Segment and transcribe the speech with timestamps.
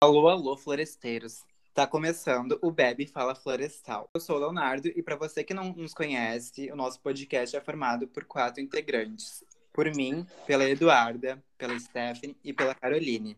[0.00, 1.44] Alô, alô, floresteiros.
[1.74, 4.08] Tá começando o Bebe Fala Florestal.
[4.14, 7.60] Eu sou o Leonardo e para você que não nos conhece, o nosso podcast é
[7.60, 9.42] formado por quatro integrantes.
[9.72, 13.36] Por mim, pela Eduarda, pela Stephanie e pela Caroline.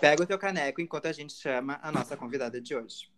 [0.00, 3.10] Pega o teu caneco enquanto a gente chama a nossa convidada de hoje.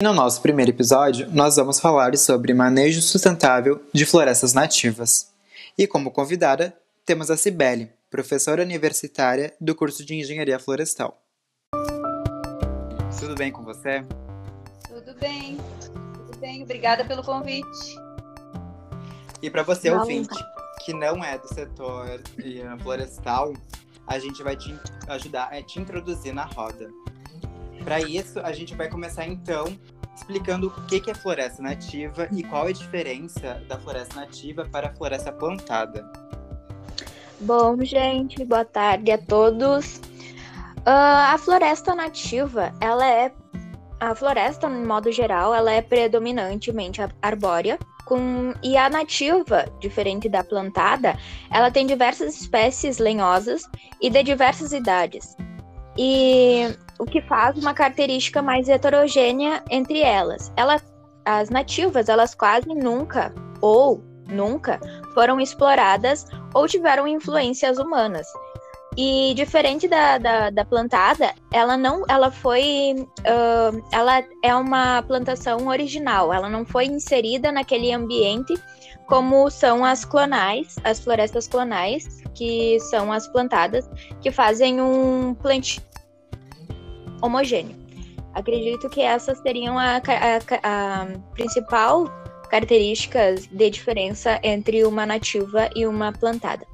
[0.00, 5.32] No nosso primeiro episódio, nós vamos falar sobre manejo sustentável de florestas nativas.
[5.76, 6.72] E como convidada,
[7.04, 11.20] temos a Cibele, professora universitária do curso de Engenharia Florestal.
[13.18, 14.04] Tudo bem com você?
[14.88, 15.58] Tudo bem,
[16.14, 16.62] tudo bem.
[16.62, 17.96] Obrigada pelo convite.
[19.42, 20.34] E para você, ouvinte,
[20.84, 22.20] que não é do setor
[22.80, 23.52] florestal,
[24.08, 24.74] a gente vai te
[25.06, 26.90] ajudar a te introduzir na roda.
[27.84, 29.66] Para isso, a gente vai começar então
[30.14, 34.88] explicando o que é floresta nativa e qual é a diferença da floresta nativa para
[34.88, 36.10] a floresta plantada.
[37.40, 39.98] Bom, gente, boa tarde a todos.
[40.78, 43.32] Uh, a floresta nativa, ela é
[44.00, 47.78] a floresta, no modo geral, ela é predominantemente arbórea,
[48.08, 48.54] com...
[48.62, 51.16] e a nativa, diferente da plantada,
[51.50, 53.62] ela tem diversas espécies lenhosas
[54.00, 55.36] e de diversas idades.
[55.96, 60.50] E o que faz uma característica mais heterogênea entre elas.
[60.56, 60.80] Ela,
[61.24, 64.80] as nativas, elas quase nunca ou nunca
[65.14, 68.26] foram exploradas ou tiveram influências humanas.
[69.00, 75.68] E diferente da, da, da, plantada, ela não, ela foi, uh, ela é uma plantação
[75.68, 76.32] original.
[76.32, 78.52] Ela não foi inserida naquele ambiente
[79.06, 83.88] como são as clonais, as florestas clonais, que são as plantadas,
[84.20, 85.80] que fazem um plantio
[87.22, 87.76] homogêneo.
[88.34, 92.06] Acredito que essas seriam a, a, a principal
[92.50, 96.66] características de diferença entre uma nativa e uma plantada.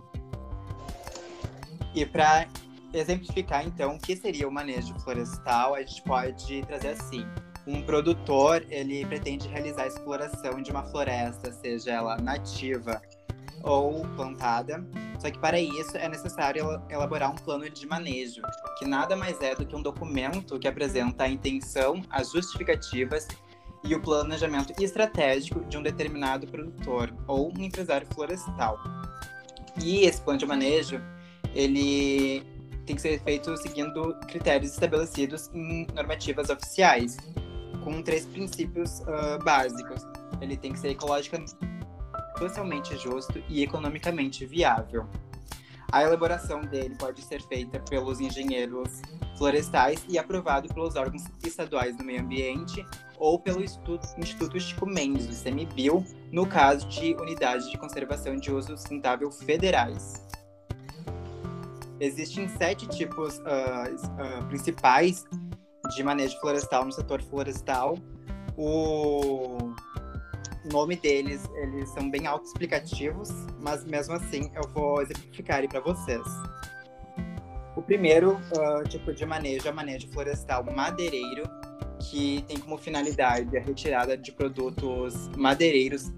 [1.94, 2.46] E para
[2.92, 7.26] exemplificar, então, o que seria o manejo florestal, a gente pode trazer assim.
[7.66, 13.00] Um produtor, ele pretende realizar a exploração de uma floresta, seja ela nativa
[13.62, 14.84] ou plantada.
[15.18, 18.42] Só que para isso é necessário elaborar um plano de manejo,
[18.78, 23.26] que nada mais é do que um documento que apresenta a intenção, as justificativas
[23.82, 28.78] e o planejamento estratégico de um determinado produtor ou um empresário florestal.
[29.82, 31.00] E esse plano de manejo
[31.54, 32.42] ele
[32.84, 37.16] tem que ser feito seguindo critérios estabelecidos em normativas oficiais,
[37.82, 40.02] com três princípios uh, básicos.
[40.40, 41.54] Ele tem que ser ecologicamente,
[42.38, 45.06] socialmente justo e economicamente viável.
[45.92, 49.00] A elaboração dele pode ser feita pelos engenheiros
[49.38, 52.84] florestais e aprovado pelos órgãos estaduais do meio ambiente
[53.16, 58.76] ou pelo Instituto, Chico Mendes, do CMBio, no caso de unidades de conservação de uso
[58.76, 60.24] sustentável federais.
[62.00, 65.24] Existem sete tipos uh, uh, principais
[65.94, 67.96] de manejo florestal no setor florestal.
[68.56, 69.74] O
[70.72, 73.28] nome deles, eles são bem autoexplicativos,
[73.60, 76.22] mas mesmo assim eu vou exemplificar para vocês.
[77.76, 81.44] O primeiro uh, tipo de manejo é manejo florestal madeireiro,
[82.00, 86.12] que tem como finalidade a retirada de produtos madeireiros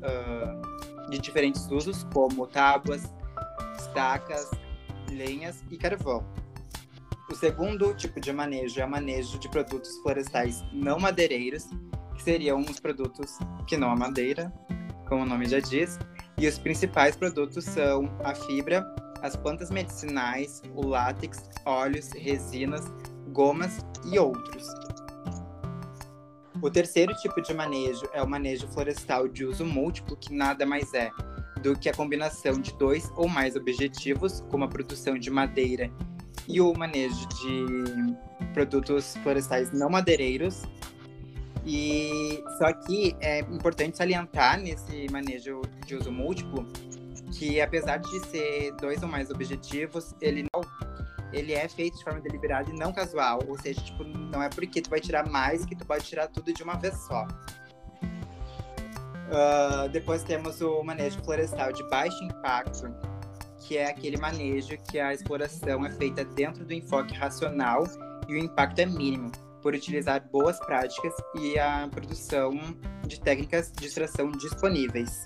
[1.09, 3.05] de diferentes usos, como tábuas,
[3.79, 4.51] estacas,
[5.11, 6.25] lenhas e carvão.
[7.31, 11.69] O segundo tipo de manejo é o manejo de produtos florestais não madeireiros,
[12.15, 14.53] que seriam os produtos que não a madeira,
[15.09, 15.99] como o nome já diz,
[16.39, 18.85] e os principais produtos são a fibra,
[19.23, 22.85] as plantas medicinais, o látex, óleos, resinas,
[23.33, 24.67] gomas e outros.
[26.63, 30.95] O terceiro tipo de manejo é o manejo florestal de uso múltiplo, que nada mais
[30.95, 31.11] é
[31.63, 35.91] do que a combinação de dois ou mais objetivos, como a produção de madeira
[36.49, 38.15] e o manejo de
[38.53, 40.63] produtos florestais não madeireiros.
[41.65, 46.65] E só que é importante salientar nesse manejo de uso múltiplo
[47.33, 50.63] que apesar de ser dois ou mais objetivos, ele não
[51.33, 54.81] ele é feito de forma deliberada e não casual, ou seja, tipo, não é porque
[54.81, 57.27] tu vai tirar mais que tu pode tirar tudo de uma vez só.
[59.27, 62.95] Uh, depois temos o manejo florestal de baixo impacto,
[63.59, 67.85] que é aquele manejo que a exploração é feita dentro do enfoque racional
[68.29, 72.53] e o impacto é mínimo, por utilizar boas práticas e a produção
[73.05, 75.25] de técnicas de extração disponíveis.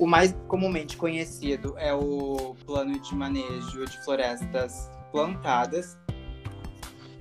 [0.00, 5.96] O mais comumente conhecido é o Plano de Manejo de Florestas Plantadas.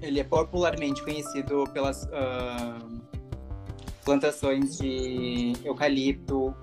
[0.02, 3.13] Ele é popularmente conhecido pelas uh,
[4.04, 6.56] plantações de eucalipto,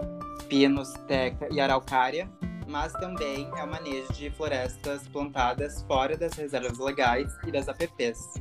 [0.49, 2.29] pinos, teca e araucária,
[2.69, 8.35] mas também é o manejo de florestas plantadas fora das reservas legais e das APPs.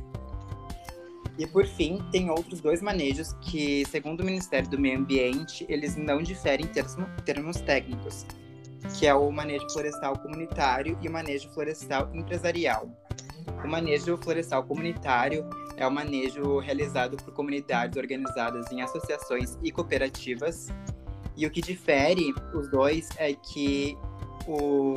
[1.38, 5.96] E por fim, tem outros dois manejos que, segundo o Ministério do Meio Ambiente, eles
[5.96, 8.26] não diferem em termos técnicos,
[8.98, 12.88] que é o manejo florestal comunitário e o manejo florestal empresarial.
[13.64, 20.68] O manejo florestal comunitário é o manejo realizado por comunidades organizadas em associações e cooperativas.
[21.36, 23.96] E o que difere os dois é que
[24.46, 24.94] o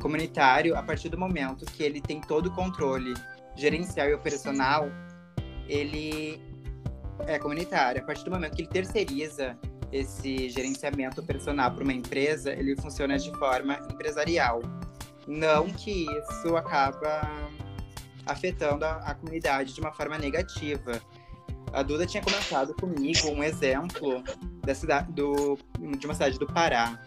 [0.00, 3.14] comunitário, a partir do momento que ele tem todo o controle
[3.56, 4.88] gerencial e operacional,
[5.68, 6.40] ele
[7.26, 8.02] é comunitário.
[8.02, 9.56] A partir do momento que ele terceiriza
[9.92, 14.60] esse gerenciamento operacional para uma empresa, ele funciona de forma empresarial.
[15.26, 17.20] Não que isso acaba
[18.26, 21.00] afetando a, a comunidade de uma forma negativa.
[21.72, 24.22] A Duda tinha comentado comigo um exemplo
[24.64, 25.58] da cidade, do,
[25.98, 26.98] de uma cidade do Pará.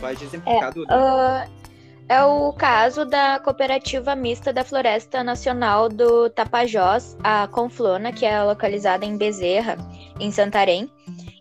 [0.00, 0.94] Pode exemplificar, é, Duda?
[0.96, 1.64] Uh,
[2.08, 8.42] é o caso da Cooperativa Mista da Floresta Nacional do Tapajós, a Conflona, que é
[8.42, 9.76] localizada em Bezerra,
[10.20, 10.90] em Santarém.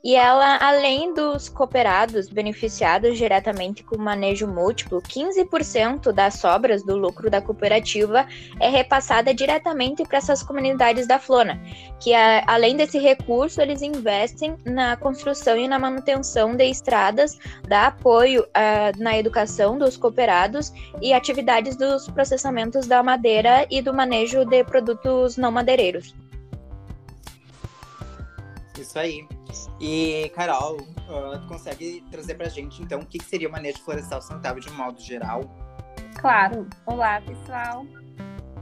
[0.04, 7.30] E ela, além dos cooperados beneficiados diretamente com manejo múltiplo, 15% das sobras do lucro
[7.30, 8.28] da cooperativa
[8.60, 11.58] é repassada diretamente para essas comunidades da Flona,
[12.02, 18.42] que além desse recurso, eles investem na construção e na manutenção de estradas, dá apoio
[18.42, 24.66] uh, na educação dos cooperados e atividades dos processamentos da madeira e do manejo de
[24.66, 26.14] produtos não madeireiros.
[28.78, 29.26] Isso aí.
[29.80, 34.22] E, Carol, uh, consegue trazer pra gente, então, o que, que seria o manejo florestal
[34.22, 35.42] sustentável de um modo geral?
[36.20, 36.68] Claro.
[36.86, 37.86] Olá, pessoal.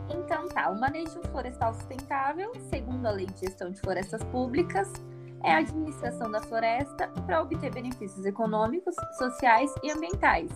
[0.09, 4.91] Então tá, o manejo florestal sustentável, segundo a Lei de Gestão de Florestas Públicas,
[5.43, 10.51] é a administração da floresta para obter benefícios econômicos, sociais e ambientais,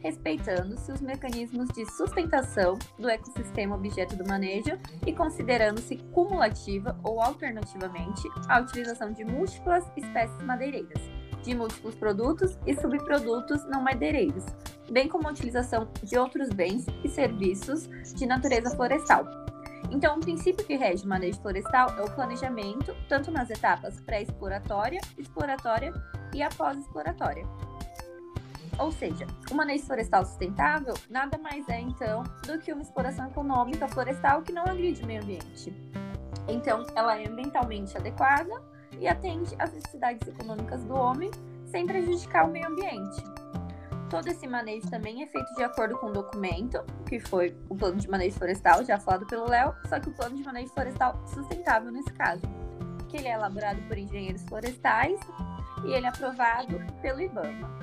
[0.00, 8.28] respeitando-se os mecanismos de sustentação do ecossistema objeto do manejo e considerando-se cumulativa ou alternativamente
[8.48, 11.02] a utilização de múltiplas espécies madeireiras,
[11.42, 14.44] de múltiplos produtos e subprodutos não madeireiros,
[14.90, 19.24] bem como a utilização de outros bens e serviços de natureza florestal.
[19.90, 25.00] Então, o princípio que rege o manejo florestal é o planejamento, tanto nas etapas pré-exploratória,
[25.16, 25.92] exploratória
[26.34, 27.46] e após-exploratória.
[28.78, 33.88] Ou seja, o manejo florestal sustentável nada mais é, então, do que uma exploração econômica
[33.88, 35.74] florestal que não agride o meio ambiente.
[36.48, 38.52] Então, ela é ambientalmente adequada
[39.00, 41.30] e atende às necessidades econômicas do homem
[41.66, 43.22] sem prejudicar o meio ambiente.
[44.08, 47.96] Todo esse manejo também é feito de acordo com o documento, que foi o plano
[47.96, 51.92] de manejo florestal, já falado pelo Léo, só que o plano de manejo florestal sustentável
[51.92, 52.42] nesse caso,
[53.08, 55.20] que ele é elaborado por engenheiros florestais
[55.84, 57.77] e ele é aprovado pelo IBAMA.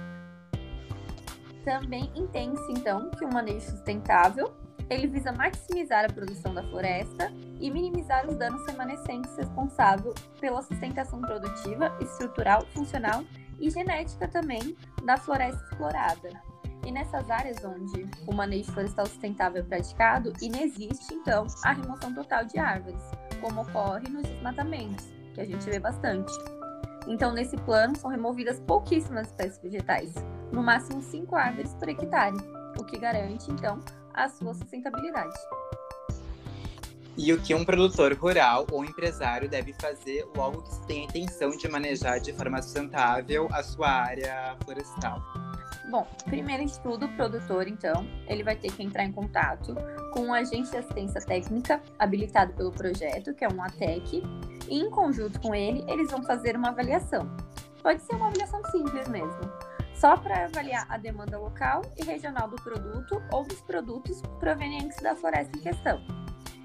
[1.66, 4.54] Também entende-se, então, que o manejo sustentável
[4.88, 11.20] ele visa maximizar a produção da floresta e minimizar os danos remanescentes responsáveis pela sustentação
[11.22, 13.24] produtiva, estrutural, funcional
[13.60, 16.30] e genética também da floresta explorada.
[16.86, 22.46] E nessas áreas onde o manejo florestal sustentável é praticado, inexiste, então, a remoção total
[22.46, 23.02] de árvores,
[23.42, 26.32] como ocorre nos desmatamentos, que a gente vê bastante.
[27.08, 30.14] Então, nesse plano, são removidas pouquíssimas espécies vegetais,
[30.52, 32.38] no máximo 5 árvores por hectare,
[32.80, 33.80] o que garante, então,
[34.14, 35.34] a sua sustentabilidade.
[37.18, 41.06] E o que um produtor rural ou empresário deve fazer logo que se tem a
[41.06, 45.22] intenção de manejar de forma sustentável a sua área florestal?
[45.90, 49.76] Bom, primeiro de tudo, o produtor, então, ele vai ter que entrar em contato
[50.12, 54.22] com um agente de assistência técnica habilitado pelo projeto, que é um ATEC,
[54.70, 57.30] e em conjunto com ele, eles vão fazer uma avaliação.
[57.82, 59.40] Pode ser uma avaliação simples mesmo,
[59.94, 65.16] só para avaliar a demanda local e regional do produto ou dos produtos provenientes da
[65.16, 66.02] floresta em questão.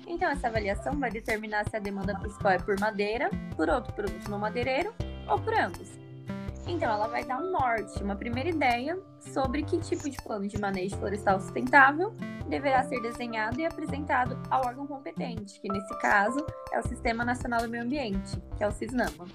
[0.07, 4.29] Então, essa avaliação vai determinar se a demanda principal é por madeira, por outro produto
[4.29, 4.93] não madeireiro
[5.29, 6.00] ou por ambos.
[6.71, 10.57] Então, ela vai dar um norte, uma primeira ideia sobre que tipo de plano de
[10.57, 12.15] manejo florestal sustentável
[12.49, 16.39] deverá ser desenhado e apresentado ao órgão competente, que nesse caso
[16.73, 19.27] é o Sistema Nacional do Meio Ambiente, que é o CISNAMA.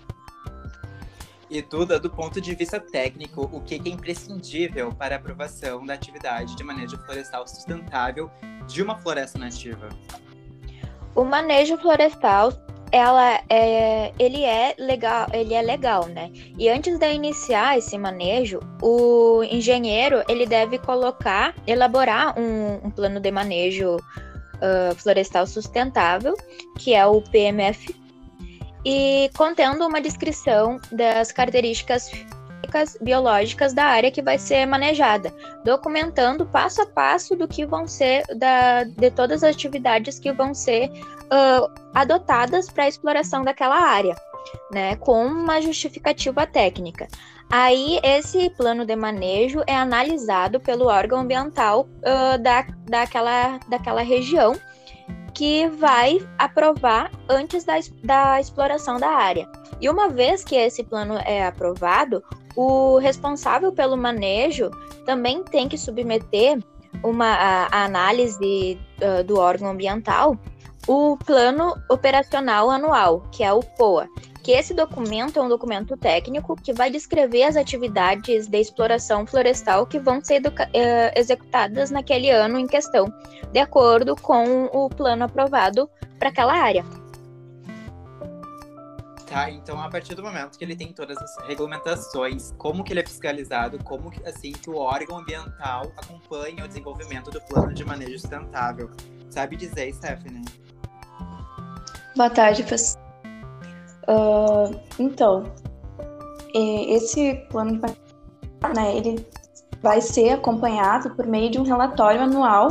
[1.50, 5.94] E Duda, do ponto de vista técnico, o que é imprescindível para a aprovação da
[5.94, 8.32] atividade de manejo florestal sustentável
[8.66, 9.90] de uma floresta nativa?
[11.14, 12.54] O manejo florestal
[12.92, 16.32] ela é, ele é legal, ele é legal, né?
[16.58, 23.20] E antes de iniciar esse manejo, o engenheiro ele deve colocar, elaborar um, um plano
[23.20, 26.36] de manejo uh, florestal sustentável,
[26.78, 27.94] que é o PMF,
[28.86, 32.12] e contendo uma descrição das características
[33.02, 38.26] biológicas da área que vai ser manejada, documentando passo a passo do que vão ser
[38.36, 40.92] da, de todas as atividades que vão ser
[41.26, 44.16] uh, adotadas para a exploração daquela área,
[44.72, 47.08] né, com uma justificativa técnica.
[47.52, 54.56] Aí esse plano de manejo é analisado pelo órgão ambiental uh, da, daquela, daquela região
[55.34, 59.48] que vai aprovar antes da, da exploração da área.
[59.82, 62.24] E uma vez que esse plano é aprovado,
[62.56, 64.72] o responsável pelo manejo
[65.06, 66.58] também tem que submeter
[67.04, 70.38] uma a, a análise uh, do órgão ambiental
[70.88, 74.08] o Plano Operacional Anual, que é o POA,
[74.44, 79.88] que esse documento é um documento técnico que vai descrever as atividades de exploração florestal
[79.88, 80.52] que vão ser uh,
[81.16, 83.12] executadas naquele ano em questão,
[83.52, 85.90] de acordo com o plano aprovado
[86.20, 86.86] para aquela área.
[89.26, 93.00] Tá, então a partir do momento que ele tem todas as regulamentações, como que ele
[93.00, 97.84] é fiscalizado, como que, assim que o órgão ambiental acompanha o desenvolvimento do plano de
[97.84, 98.92] manejo sustentável.
[99.32, 100.46] Sabe dizer, Stephanie?
[102.16, 103.04] Boa tarde, pessoal.
[104.08, 105.44] Uh, então,
[106.54, 107.82] esse plano
[108.74, 109.28] né, ele
[109.82, 112.70] vai ser acompanhado por meio de um relatório anual.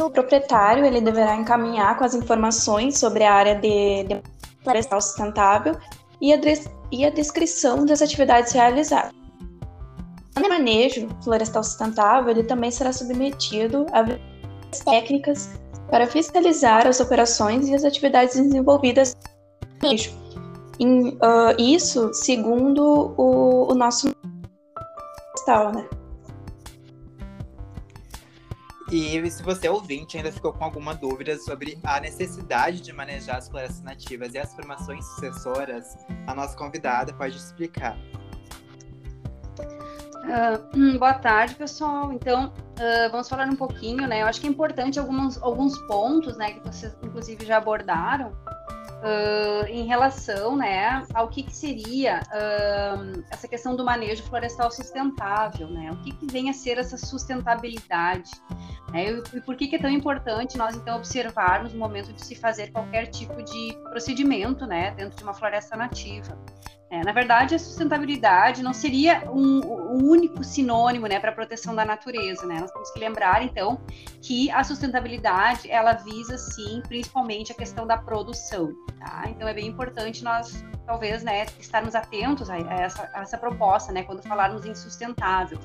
[0.00, 4.22] O proprietário ele deverá encaminhar com as informações sobre a área de, de
[4.64, 5.78] florestal sustentável
[6.20, 6.40] e a,
[6.90, 9.12] e a descrição das atividades realizadas.
[10.36, 14.04] O manejo florestal sustentável ele também será submetido a
[14.84, 15.50] técnicas
[15.94, 19.16] para fiscalizar as operações e as atividades desenvolvidas.
[20.80, 24.08] Em, uh, isso segundo o, o nosso
[25.72, 25.88] né?
[28.90, 33.48] E se você ouvinte ainda ficou com alguma dúvida sobre a necessidade de manejar as
[33.48, 35.96] florestas nativas e as formações sucessoras,
[36.26, 37.96] a nossa convidada pode explicar.
[40.24, 42.12] Uh, boa tarde, pessoal.
[42.12, 44.22] Então, uh, vamos falar um pouquinho, né?
[44.22, 48.32] Eu acho que é importante alguns, alguns pontos, né, que vocês inclusive já abordaram,
[49.04, 55.68] uh, em relação né, ao que, que seria uh, essa questão do manejo florestal sustentável,
[55.68, 55.92] né?
[55.92, 58.30] O que, que vem a ser essa sustentabilidade?
[58.90, 59.10] Né?
[59.10, 62.34] E, e por que, que é tão importante nós, então, observarmos no momento de se
[62.34, 66.38] fazer qualquer tipo de procedimento né, dentro de uma floresta nativa?
[66.94, 71.74] É, na verdade, a sustentabilidade não seria um, um único sinônimo né, para a proteção
[71.74, 72.46] da natureza.
[72.46, 72.60] Né?
[72.60, 73.80] Nós temos que lembrar, então,
[74.22, 78.72] que a sustentabilidade ela visa, sim, principalmente a questão da produção.
[79.00, 79.24] Tá?
[79.26, 84.04] Então, é bem importante nós, talvez, né, estarmos atentos a essa, a essa proposta, né,
[84.04, 85.58] quando falarmos em sustentável.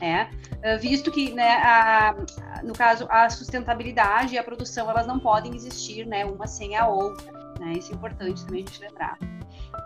[0.00, 0.30] Né?
[0.64, 2.16] Ah, visto que, né, a,
[2.62, 6.88] no caso, a sustentabilidade e a produção elas não podem existir né, uma sem a
[6.88, 7.30] outra.
[7.60, 7.74] Né?
[7.74, 9.18] Isso é importante também a gente lembrar.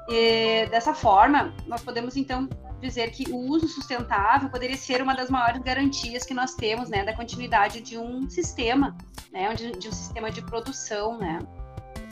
[0.09, 2.49] E, dessa forma, nós podemos então
[2.81, 7.05] dizer que o uso sustentável poderia ser uma das maiores garantias que nós temos, né,
[7.05, 8.97] da continuidade de um sistema,
[9.33, 11.39] né, de, de um sistema de produção, né,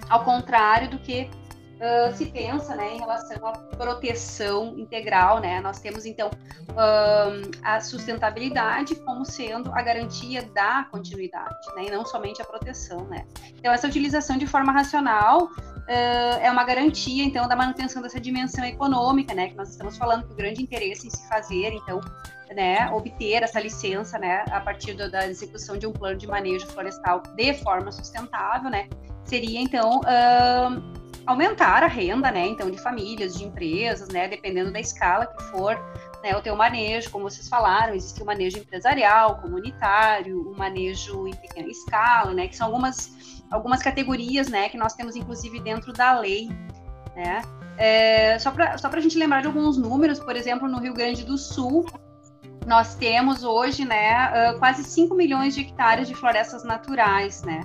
[0.09, 1.29] ao contrário do que
[1.77, 6.31] uh, se pensa, né, em relação à proteção integral, né, nós temos então
[6.71, 13.05] uh, a sustentabilidade como sendo a garantia da continuidade, né, e não somente a proteção,
[13.05, 13.27] né.
[13.55, 15.51] Então essa utilização de forma racional
[15.89, 20.27] uh, é uma garantia, então, da manutenção dessa dimensão econômica, né, que nós estamos falando
[20.27, 22.01] que o grande interesse em se fazer, então,
[22.55, 26.67] né, obter essa licença, né, a partir do, da execução de um plano de manejo
[26.67, 28.89] florestal de forma sustentável, né,
[29.25, 34.81] seria, então, uh, aumentar a renda, né, então, de famílias, de empresas, né, dependendo da
[34.81, 35.79] escala que for,
[36.23, 41.35] né, o teu manejo, como vocês falaram, existe o manejo empresarial, comunitário, o manejo em
[41.35, 46.19] pequena escala, né, que são algumas algumas categorias, né, que nós temos inclusive dentro da
[46.19, 46.49] lei,
[47.15, 47.43] né.
[47.77, 51.25] É, só para só a gente lembrar de alguns números, por exemplo, no Rio Grande
[51.25, 51.87] do Sul,
[52.67, 57.63] nós temos hoje, né, quase 5 milhões de hectares de florestas naturais, né.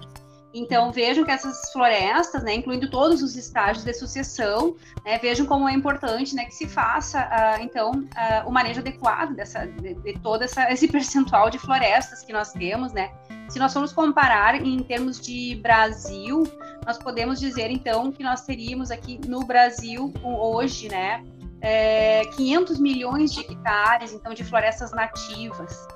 [0.53, 4.75] Então vejam que essas florestas, né, incluindo todos os estágios de sucessão,
[5.05, 9.35] né, vejam como é importante, né, que se faça uh, então uh, o manejo adequado
[9.35, 13.11] dessa, de, de todo essa, esse percentual de florestas que nós temos, né,
[13.49, 16.43] se nós formos comparar em termos de Brasil,
[16.85, 21.23] nós podemos dizer então que nós teríamos aqui no Brasil hoje, né,
[21.61, 25.87] é, 500 milhões de hectares então de florestas nativas?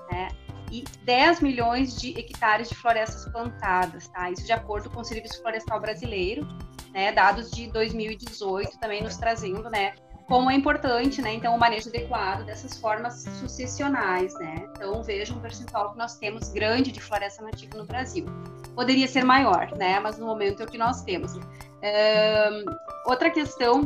[0.72, 4.32] E 10 milhões de hectares de florestas plantadas, tá?
[4.32, 6.48] Isso de acordo com o Serviço Florestal Brasileiro,
[6.94, 7.12] né?
[7.12, 9.94] Dados de 2018 também nos trazendo, né?
[10.28, 11.34] Como é importante, né?
[11.34, 14.66] Então, o manejo adequado dessas formas sucessionais, né?
[14.72, 18.26] Então, vejam um percentual que nós temos grande de floresta nativa no Brasil.
[18.74, 20.00] Poderia ser maior, né?
[20.00, 21.34] Mas no momento é o que nós temos.
[23.06, 23.86] outra questão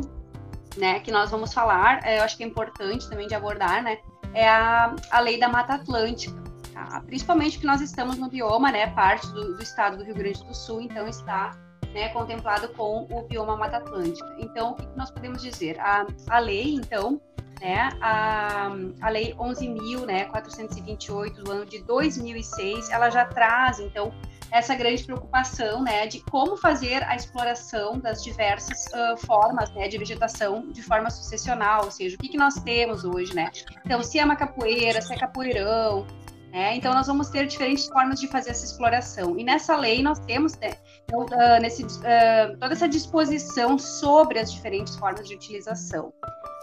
[0.76, 3.98] né, que nós vamos falar, é, eu acho que é importante também de abordar, né,
[4.34, 6.45] é a, a lei da Mata Atlântica,
[6.76, 7.02] tá?
[7.06, 10.54] principalmente que nós estamos no bioma, né, parte do, do estado do Rio Grande do
[10.54, 11.52] Sul, então está
[11.94, 14.36] né, contemplado com o bioma Mata Atlântica.
[14.38, 15.80] Então, o que nós podemos dizer?
[15.80, 17.18] A, a lei, então,
[17.58, 24.12] né, a, a lei 11.428 né, do ano de 2006, ela já traz, então,
[24.50, 29.96] essa grande preocupação, né, de como fazer a exploração das diversas uh, formas, né, de
[29.96, 33.50] vegetação de forma sucessional, ou seja, o que, que nós temos hoje, né?
[33.84, 36.06] Então, se é uma capoeira, se é capoeirão,
[36.52, 36.76] né?
[36.76, 39.38] Então, nós vamos ter diferentes formas de fazer essa exploração.
[39.38, 40.74] E nessa lei nós temos né,
[41.04, 46.12] então, uh, nesse, uh, toda essa disposição sobre as diferentes formas de utilização.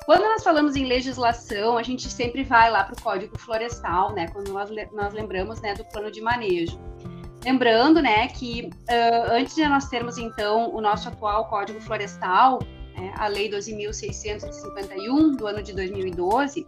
[0.06, 4.28] Quando nós falamos em legislação, a gente sempre vai lá para o Código Florestal, né?
[4.28, 6.78] Quando nós, nós lembramos né, do plano de manejo.
[7.46, 12.60] Lembrando, né, que uh, antes de nós termos então o nosso atual Código Florestal,
[12.96, 16.66] né, a Lei 12.651 do ano de 2012,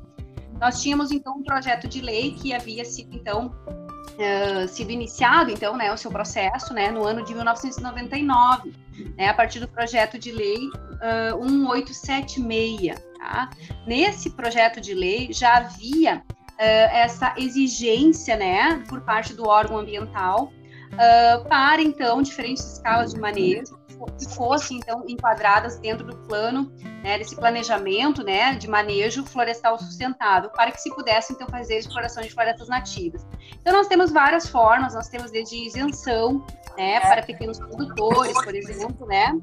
[0.59, 5.75] nós tínhamos então um projeto de lei que havia sido então uh, sido iniciado então,
[5.75, 8.74] né, o seu processo, né, no ano de 1999,
[9.17, 12.95] né, a partir do projeto de lei uh, 1876.
[13.17, 13.50] Tá?
[13.88, 16.24] Nesse projeto de lei já havia
[16.57, 20.53] essa exigência, né, por parte do órgão ambiental
[20.93, 23.77] uh, para, então, diferentes escalas de manejo
[24.17, 26.71] que fossem, então, enquadradas dentro do plano,
[27.03, 32.23] né, desse planejamento, né, de manejo florestal sustentável, para que se pudesse, então, fazer exploração
[32.23, 33.25] de florestas nativas.
[33.61, 36.45] Então, nós temos várias formas, nós temos desde isenção,
[36.77, 39.39] né, para pequenos produtores, por exemplo, né,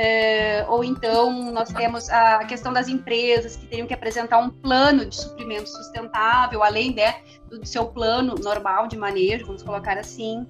[0.00, 5.04] é, ou então nós temos a questão das empresas que teriam que apresentar um plano
[5.04, 7.16] de suprimento sustentável, além né,
[7.50, 10.46] do seu plano normal de manejo, vamos colocar assim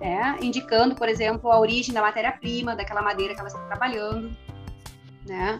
[0.00, 0.36] né?
[0.40, 4.36] indicando, por exemplo, a origem da matéria-prima, daquela madeira que ela está trabalhando.
[5.26, 5.58] Né?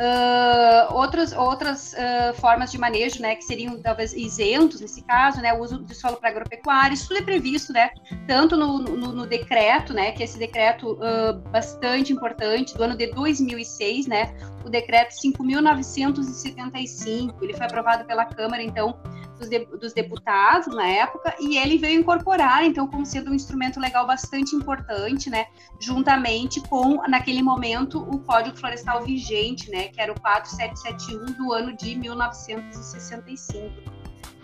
[0.00, 5.60] Uh, outras uh, formas de manejo, né, que seriam talvez isentos nesse caso, né, o
[5.60, 7.90] uso de solo para agropecuária, isso tudo é previsto, né,
[8.26, 12.96] tanto no, no, no decreto, né, que é esse decreto uh, bastante importante do ano
[12.96, 18.98] de 2006, né, o decreto 5.975, ele foi aprovado pela Câmara, então,
[19.40, 23.80] dos, de, dos, deputados na época, e ele veio incorporar, então, como sendo um instrumento
[23.80, 25.46] legal bastante importante, né,
[25.80, 31.76] juntamente com, naquele momento, o Código Florestal vigente, né, que era o 4771 do ano
[31.76, 33.70] de 1965,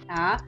[0.06, 0.38] tá?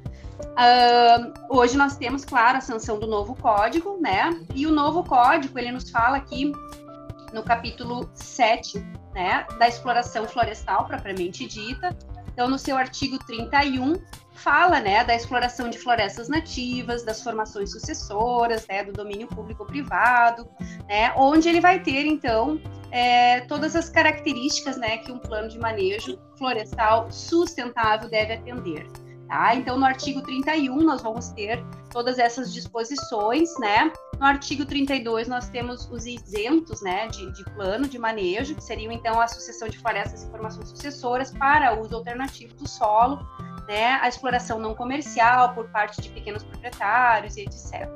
[0.40, 5.58] Uh, hoje nós temos, claro, a sanção do novo código, né, e o novo código,
[5.58, 6.50] ele nos fala aqui
[7.32, 8.78] no capítulo 7,
[9.14, 11.94] né, da exploração florestal propriamente dita,
[12.38, 13.94] então, no seu artigo 31,
[14.38, 20.48] fala né, da exploração de florestas nativas, das formações sucessoras, né, do domínio público-privado,
[20.88, 25.59] né, onde ele vai ter, então, é, todas as características né, que um plano de
[25.59, 28.87] manejo florestal sustentável deve atender.
[29.28, 29.54] Tá?
[29.54, 33.92] Então, no artigo 31, nós vamos ter todas essas disposições, né?
[34.18, 38.90] No artigo 32, nós temos os isentos, né, de, de plano de manejo, que seriam,
[38.90, 43.18] então, a sucessão de florestas e formações sucessoras para uso alternativo do solo,
[43.68, 47.86] né, a exploração não comercial por parte de pequenos proprietários e etc.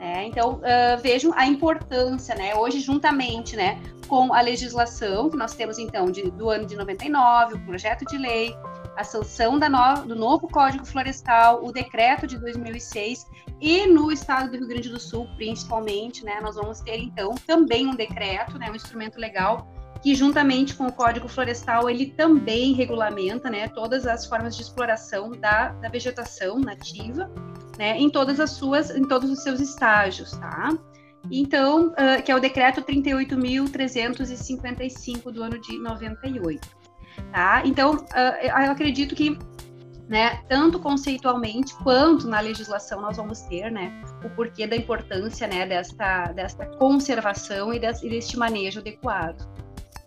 [0.00, 5.54] É, então, uh, vejam a importância, né, hoje juntamente, né, com a legislação que nós
[5.54, 8.54] temos, então, de, do ano de 99, o projeto de lei,
[8.96, 13.26] a sanção no, do novo Código Florestal, o decreto de 2006
[13.60, 17.86] e no estado do Rio Grande do Sul, principalmente, né, nós vamos ter, então, também
[17.86, 19.70] um decreto, né, um instrumento legal
[20.02, 25.32] que juntamente com o Código Florestal ele também regulamenta, né, todas as formas de exploração
[25.32, 27.30] da, da vegetação nativa,
[27.78, 30.76] né, em todas as suas, em todos os seus estágios, tá?
[31.30, 36.68] Então, uh, que é o decreto 38.355 do ano de 98,
[37.32, 37.62] tá?
[37.64, 39.38] Então, uh, eu acredito que
[40.08, 45.66] né, tanto conceitualmente quanto na legislação nós vamos ter, né, o porquê da importância, né,
[45.66, 49.46] desta, desta conservação e, deste manejo adequado.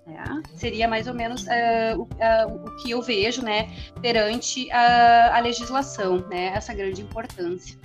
[0.08, 0.24] Né?
[0.56, 3.70] Seria mais ou menos uh, o, uh, o, que eu vejo né,
[4.02, 7.78] perante a, a legislação, né, essa grande importância.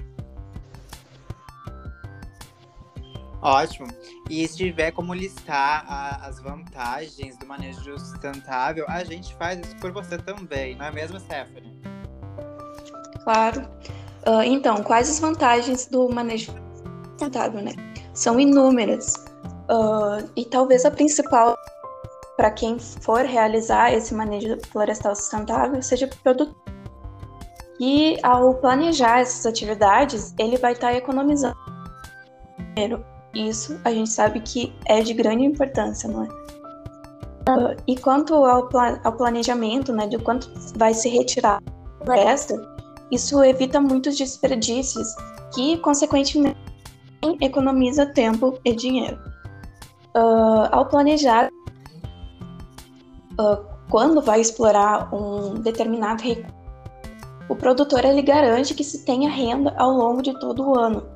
[3.44, 3.88] Ótimo.
[4.30, 9.76] E se tiver como listar a, as vantagens do manejo sustentável, a gente faz isso
[9.76, 11.78] por você também, não é mesmo, Stephanie?
[13.22, 13.68] Claro.
[14.26, 16.54] Uh, então, quais as vantagens do manejo
[17.10, 17.72] sustentável, né?
[18.14, 19.12] São inúmeras.
[19.68, 21.54] Uh, e talvez a principal
[22.38, 26.56] para quem for realizar esse manejo florestal sustentável seja produtor.
[27.78, 31.56] E ao planejar essas atividades, ele vai estar tá economizando
[32.74, 33.04] dinheiro.
[33.34, 36.28] Isso a gente sabe que é de grande importância, não é?
[37.46, 42.54] Uh, e quanto ao, pla ao planejamento, né, de quanto vai se retirar da floresta,
[43.10, 45.08] isso evita muitos desperdícios
[45.54, 46.56] que, consequentemente,
[47.40, 49.18] economiza tempo e dinheiro.
[50.16, 51.50] Uh, ao planejar
[53.38, 56.54] uh, quando vai explorar um determinado recurso,
[57.48, 61.13] o produtor ele garante que se tenha renda ao longo de todo o ano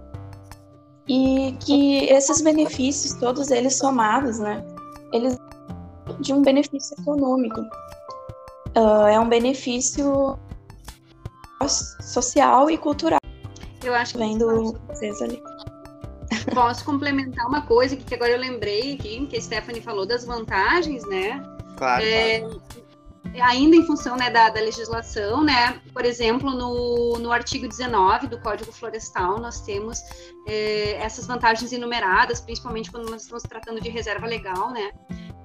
[1.09, 4.65] e que esses benefícios, todos eles somados, né,
[5.13, 5.39] eles
[6.21, 7.61] de um benefício econômico.
[8.77, 10.39] Uh, é um benefício
[12.03, 13.21] social e cultural.
[13.83, 15.43] Eu acho que vendo vocês ali.
[16.55, 21.07] Posso complementar uma coisa que agora eu lembrei aqui, que a Stephanie falou das vantagens,
[21.07, 21.43] né?
[21.77, 22.05] Claro.
[22.05, 22.63] É, claro.
[23.43, 25.81] Ainda em função né, da, da, legislação, né?
[25.93, 30.03] Por exemplo, no, no artigo 19 do Código Florestal, nós temos
[30.47, 34.91] é, essas vantagens enumeradas, principalmente quando nós estamos tratando de reserva legal, né?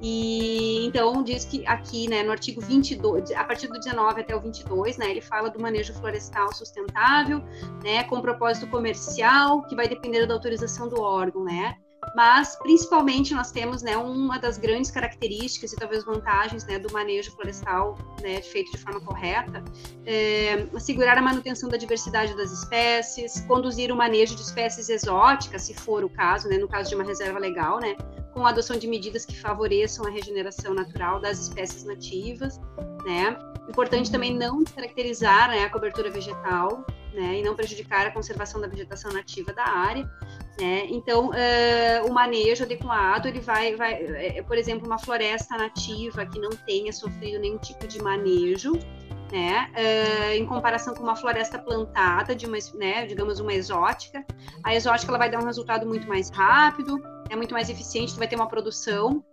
[0.02, 4.41] E então diz que aqui, né, no artigo 22, a partir do 19 até o
[4.41, 7.41] 22, né, ele fala do manejo florestal sustentável,
[7.82, 11.78] né, com propósito comercial, que vai depender da autorização do órgão, né?
[12.15, 17.32] Mas principalmente nós temos, né, uma das grandes características e talvez vantagens, né, do manejo
[17.32, 19.63] florestal, né, feito de forma correta,
[20.06, 25.73] é assegurar a manutenção da diversidade das espécies, conduzir o manejo de espécies exóticas, se
[25.73, 27.95] for o caso, né, no caso de uma reserva legal, né,
[28.34, 32.60] com a adoção de medidas que favoreçam a regeneração natural das espécies nativas,
[33.06, 33.38] né?
[33.69, 38.67] Importante também não descaracterizar né, a cobertura vegetal, né, e não prejudicar a conservação da
[38.67, 40.10] vegetação nativa da área,
[40.60, 40.86] né?
[40.89, 46.39] Então, uh, o manejo adequado, ele vai, vai é, por exemplo, uma floresta nativa que
[46.39, 48.74] não tenha sofrido nenhum tipo de manejo,
[49.32, 49.72] né?
[49.74, 54.24] Uh, em comparação com uma floresta plantada, de uma, né, digamos, uma exótica.
[54.63, 58.20] A exótica ela vai dar um resultado muito mais rápido, é muito mais eficiente, tu
[58.20, 59.24] vai ter uma produção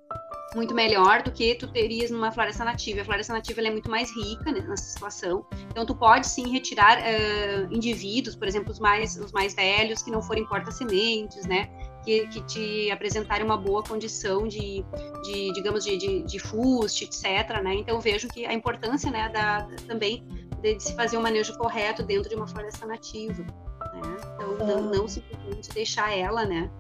[0.54, 3.02] muito melhor do que tu terias numa floresta nativa.
[3.02, 5.44] A floresta nativa é muito mais rica né, nessa situação.
[5.70, 10.10] Então tu pode sim retirar uh, indivíduos, por exemplo, os mais os mais velhos que
[10.10, 11.68] não forem porta-sementes, né?
[12.04, 14.82] Que, que te apresentarem uma boa condição de,
[15.22, 17.62] de digamos, de, de, de fuste, etc.
[17.62, 17.74] Né?
[17.74, 20.24] Então vejo que a importância, né, da, também
[20.62, 23.42] de, de se fazer um manejo correto dentro de uma floresta nativa.
[23.42, 24.16] Né?
[24.34, 26.70] Então não, não simplesmente deixar ela, né?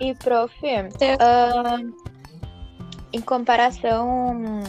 [0.00, 1.94] E, prof, uh,
[3.12, 4.62] em comparação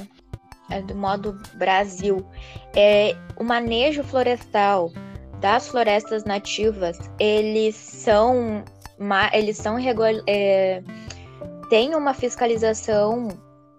[0.70, 2.26] é, do modo Brasil,
[2.76, 4.92] é, o manejo florestal
[5.40, 8.64] das florestas nativas, eles são,
[9.34, 9.78] eles são
[10.28, 10.82] é,
[11.70, 13.28] tem uma fiscalização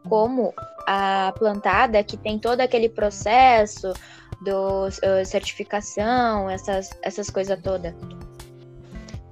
[0.09, 0.53] como
[0.87, 3.93] a plantada que tem todo aquele processo
[4.43, 7.95] do uh, certificação, essas, essas coisas todas.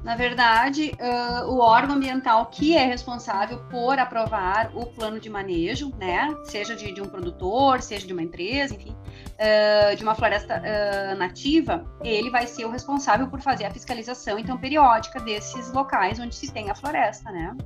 [0.05, 5.95] Na verdade, uh, o órgão ambiental que é responsável por aprovar o plano de manejo,
[5.97, 10.61] né, seja de, de um produtor, seja de uma empresa, enfim, uh, de uma floresta
[10.61, 16.21] uh, nativa, ele vai ser o responsável por fazer a fiscalização, então, periódica desses locais
[16.21, 17.57] onde se tem a floresta, né.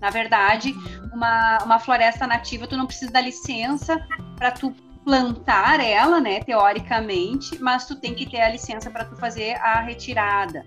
[0.00, 0.72] Na verdade,
[1.12, 3.98] uma, uma floresta nativa, tu não precisa da licença
[4.36, 4.72] para tu
[5.04, 9.80] plantar ela, né, teoricamente, mas tu tem que ter a licença para tu fazer a
[9.80, 10.64] retirada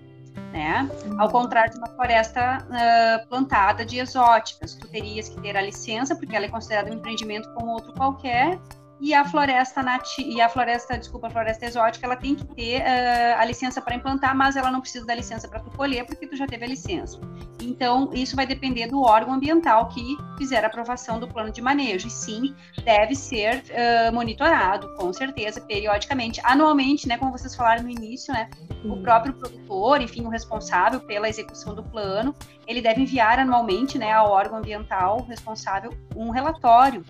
[0.55, 0.89] né?
[1.17, 6.15] Ao contrário de uma floresta uh, plantada de exóticas, tu terias que ter a licença,
[6.15, 8.57] porque ela é considerada um empreendimento como outro qualquer,
[8.99, 12.81] e a floresta nati e a floresta, desculpa, a floresta exótica, ela tem que ter
[12.81, 16.25] uh, a licença para implantar, mas ela não precisa da licença para tu colher, porque
[16.25, 17.19] tu já teve a licença.
[17.61, 22.07] Então, isso vai depender do órgão ambiental que fizer a aprovação do plano de manejo.
[22.07, 27.89] E sim, deve ser uh, monitorado, com certeza, periodicamente, anualmente, né, como vocês falaram no
[27.89, 28.49] início, né,
[28.85, 32.33] o próprio produtor, enfim, o responsável pela execução do plano,
[32.65, 37.03] ele deve enviar anualmente, né, ao órgão ambiental responsável um relatório,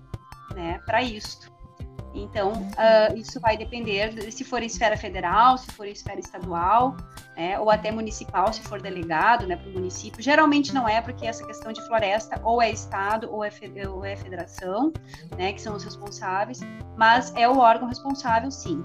[0.54, 1.55] né, para isso.
[2.16, 6.18] Então, uh, isso vai depender de, se for em esfera federal, se for em esfera
[6.18, 6.96] estadual,
[7.36, 10.22] né, ou até municipal, se for delegado né, para o município.
[10.22, 13.50] Geralmente não é, porque essa questão de floresta ou é Estado ou é,
[13.88, 14.92] ou é federação,
[15.36, 16.60] né, que são os responsáveis,
[16.96, 18.82] mas é o órgão responsável, sim,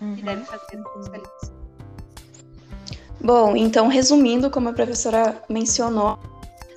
[0.00, 0.16] uhum.
[0.16, 1.54] que deve fazer a fiscalização.
[3.20, 6.18] Bom, então, resumindo, como a professora mencionou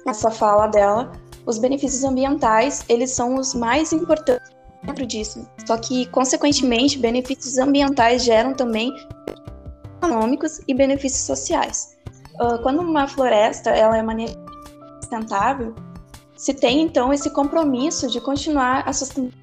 [0.06, 1.12] nessa fala dela,
[1.46, 5.48] os benefícios ambientais, eles são os mais importantes dentro disso.
[5.66, 8.92] Só que, consequentemente, benefícios ambientais geram também
[9.98, 11.98] econômicos e benefícios sociais.
[12.40, 14.34] Uh, quando uma floresta ela é maneira
[15.02, 15.74] sustentável,
[16.36, 19.34] se tem então esse compromisso de continuar a sustentação,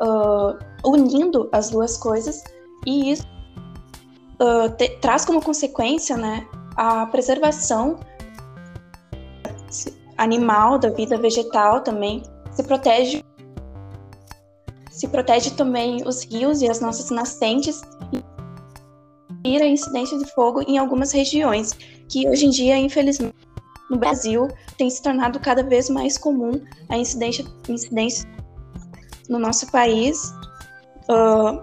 [0.00, 2.42] uh, unindo as duas coisas,
[2.86, 3.26] e isso
[4.40, 7.98] uh, te, traz como consequência né, a preservação
[10.16, 13.22] animal, da vida vegetal também, se protege
[14.98, 17.80] se protege também os rios e as nossas nascentes
[19.44, 21.70] e a incidência de fogo em algumas regiões,
[22.08, 23.36] que hoje em dia, infelizmente,
[23.88, 28.28] no Brasil, tem se tornado cada vez mais comum a incidência, incidência
[29.28, 30.32] no nosso país,
[31.08, 31.62] uh,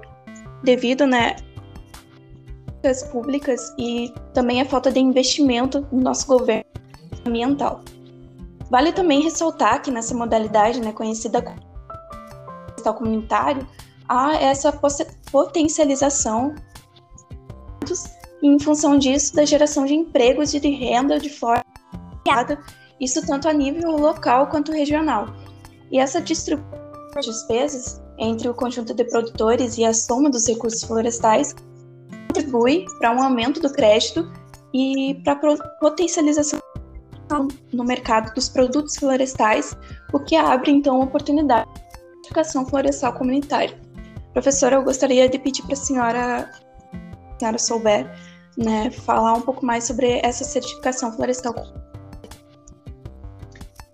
[0.63, 1.35] devido né,
[2.85, 6.63] às públicas e também a falta de investimento no nosso governo
[7.27, 7.81] ambiental.
[8.71, 11.74] Vale também ressaltar que nessa modalidade, né, conhecida como
[12.93, 13.67] comunitário,
[14.07, 14.71] há essa
[15.31, 16.55] potencialização
[18.41, 21.63] em função disso, da geração de empregos e de renda de forma
[22.99, 25.27] isso tanto a nível local quanto regional.
[25.91, 26.75] E essa distribuição
[27.19, 31.53] de despesas entre o conjunto de produtores e a soma dos recursos florestais
[32.27, 34.31] contribui para um aumento do crédito
[34.73, 36.59] e para a potencialização
[37.73, 39.75] no mercado dos produtos florestais,
[40.13, 41.81] o que abre então oportunidade de
[42.25, 43.77] educação florestal comunitária.
[44.33, 46.51] Professora, eu gostaria de pedir para a senhora,
[46.91, 48.11] a senhora souber,
[48.57, 51.53] né, falar um pouco mais sobre essa certificação florestal.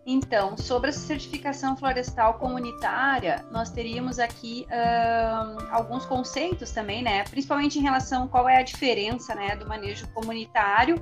[0.06, 7.24] Então, sobre a certificação florestal comunitária, nós teríamos aqui uh, alguns conceitos também, né?
[7.26, 10.96] Principalmente em relação qual é a diferença, né, do manejo comunitário,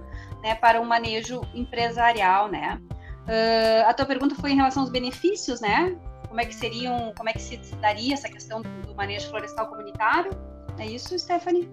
[0.43, 2.79] né, para o manejo empresarial, né?
[3.23, 5.97] Uh, a tua pergunta foi em relação aos benefícios, né?
[6.29, 9.67] Como é que seriam, como é que se daria essa questão do, do manejo florestal
[9.67, 10.31] comunitário?
[10.77, 11.67] É isso, Stephanie?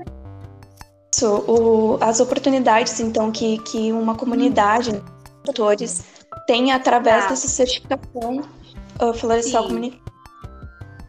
[1.15, 5.05] Isso, o, as oportunidades, então, que, que uma comunidade, hum.
[5.43, 6.05] produtores
[6.47, 7.31] tem através tá.
[7.31, 8.41] dessa certificação
[9.01, 10.06] uh, florestal comunitária.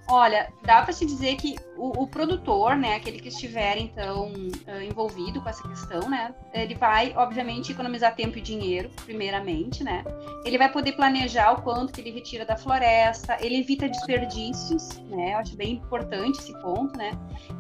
[0.10, 4.82] Olha, dá para se dizer que o, o, produtor, né, aquele que estiver então uh,
[4.82, 10.06] envolvido com essa questão, né, ele vai, obviamente, economizar tempo e dinheiro, primeiramente, né.
[10.46, 15.34] Ele vai poder planejar o quanto que ele retira da floresta, ele evita desperdícios, né.
[15.34, 17.12] Eu acho bem importante esse ponto, né.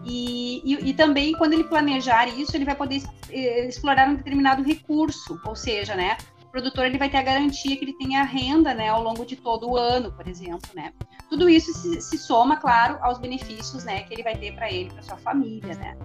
[0.06, 4.64] E, e, e também quando ele planejar isso, ele vai poder eh, explorar um determinado
[4.64, 6.16] recurso, ou seja, né,
[6.58, 9.70] produtor ele vai ter a garantia que ele tenha renda né, ao longo de todo
[9.70, 10.70] o ano, por exemplo.
[10.76, 10.92] Né?
[11.30, 14.90] Tudo isso se, se soma, claro, aos benefícios né, que ele vai ter para ele,
[14.90, 15.76] para sua família.
[15.76, 15.96] Né?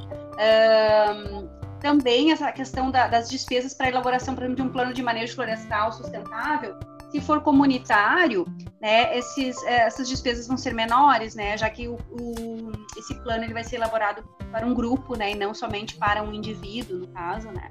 [1.11, 1.49] Um,
[1.81, 5.35] também essa questão da, das despesas para elaboração por exemplo, de um plano de manejo
[5.35, 6.79] florestal sustentável,
[7.11, 8.47] se for comunitário,
[8.81, 13.53] né, esses, essas despesas vão ser menores, né, já que o, o, esse plano ele
[13.53, 17.49] vai ser elaborado para um grupo, né, e não somente para um indivíduo, no caso,
[17.49, 17.71] né.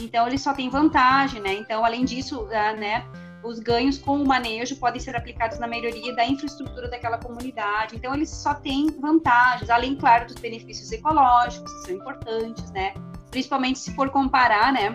[0.00, 1.54] Então ele só tem vantagem, né?
[1.54, 3.04] Então, além disso, uh, né,
[3.42, 7.96] os ganhos com o manejo podem ser aplicados na melhoria da infraestrutura daquela comunidade.
[7.96, 12.94] Então, eles só têm vantagens, além, claro, dos benefícios ecológicos, que são importantes, né?
[13.30, 14.94] Principalmente se for comparar, né?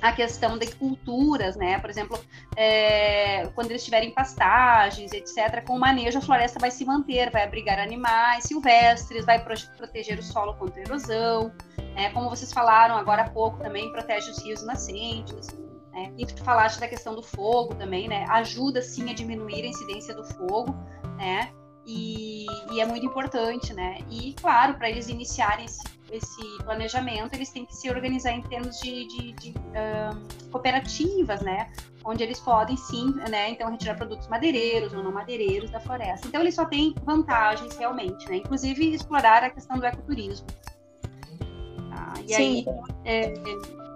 [0.00, 1.78] a questão de culturas, né?
[1.78, 2.18] Por exemplo,
[2.56, 7.44] é, quando eles tiverem pastagens, etc., com o manejo, a floresta vai se manter, vai
[7.44, 9.38] abrigar animais silvestres, vai
[9.76, 11.52] proteger o solo contra erosão,
[11.94, 12.10] né?
[12.10, 15.48] Como vocês falaram agora há pouco também, protege os rios nascentes.
[15.92, 16.12] Né?
[16.16, 18.24] E tu falaste da questão do fogo também, né?
[18.28, 20.74] Ajuda sim a diminuir a incidência do fogo,
[21.16, 21.52] né?
[21.86, 23.98] E, e é muito importante, né?
[24.08, 28.78] E claro, para eles iniciarem esse, esse, planejamento, eles têm que se organizar em termos
[28.78, 31.72] de, de, de um, cooperativas, né?
[32.04, 33.50] Onde eles podem sim, né?
[33.50, 36.28] Então retirar produtos madeireiros ou não madeireiros da floresta.
[36.28, 38.36] Então eles só têm vantagens realmente, né?
[38.36, 40.46] Inclusive explorar a questão do ecoturismo.
[42.30, 42.42] E Sim.
[42.42, 42.66] aí,
[43.04, 43.34] é,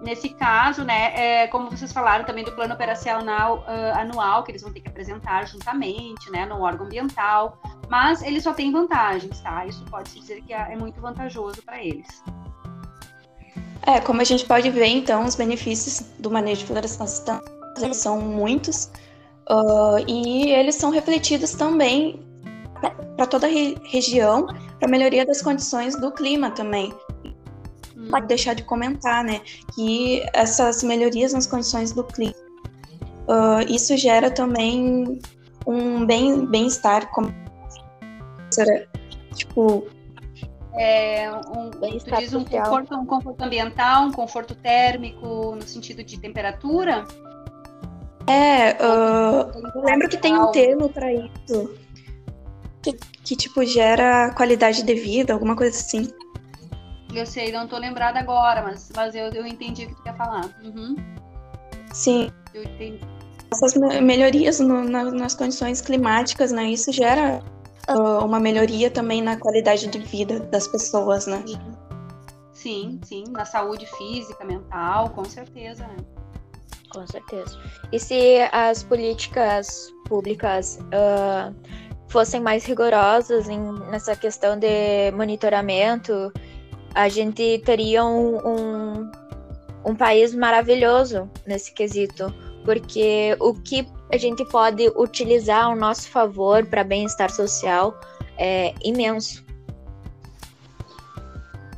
[0.01, 4.61] nesse caso, né, é, como vocês falaram também do plano operacional uh, anual, que eles
[4.61, 7.57] vão ter que apresentar juntamente, né, no órgão ambiental,
[7.89, 9.65] mas ele só tem vantagens, tá?
[9.65, 12.07] Isso pode-se dizer que é, é muito vantajoso para eles.
[13.83, 17.07] É, como a gente pode ver, então, os benefícios do manejo de florestal
[17.81, 18.91] eles são muitos,
[19.49, 22.19] uh, e eles são refletidos também
[23.15, 24.47] para toda a re região,
[24.79, 26.93] para melhoria das condições do clima também
[28.09, 29.41] pode deixar de comentar, né,
[29.73, 32.35] que essas melhorias nas condições do clima,
[33.27, 35.19] uh, isso gera também
[35.65, 37.33] um bem bem-estar, como
[39.33, 39.87] tipo
[40.77, 46.19] é, um, tu diz um conforto, um conforto ambiental, um conforto térmico no sentido de
[46.19, 47.05] temperatura?
[48.27, 51.85] É, uh, eu lembro que tem um termo para isso
[52.85, 56.07] que, que tipo gera qualidade de vida, alguma coisa assim.
[57.15, 60.17] Eu sei, não tô lembrada agora, mas, mas eu, eu entendi o que tu quer
[60.17, 60.49] falar.
[60.61, 60.95] Uhum.
[61.93, 62.29] Sim.
[62.53, 62.99] Eu entendi.
[63.53, 66.65] Essas melhorias no, na, nas condições climáticas, né?
[66.65, 67.41] Isso gera
[67.89, 71.41] uh, uma melhoria também na qualidade de vida das pessoas, né?
[72.53, 75.95] Sim, sim, na saúde física, mental, com certeza, né?
[76.91, 77.57] Com certeza.
[77.93, 81.55] E se as políticas públicas uh,
[82.09, 86.31] fossem mais rigorosas em, nessa questão de monitoramento,
[86.95, 89.11] a gente teria um, um,
[89.85, 96.65] um país maravilhoso nesse quesito, porque o que a gente pode utilizar ao nosso favor
[96.65, 97.99] para bem-estar social
[98.37, 99.43] é imenso.